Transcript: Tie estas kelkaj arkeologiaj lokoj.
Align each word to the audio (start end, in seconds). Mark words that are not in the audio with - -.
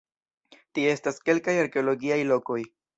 Tie 0.77 0.87
estas 0.95 1.21
kelkaj 1.29 1.57
arkeologiaj 1.67 2.21
lokoj. 2.35 2.63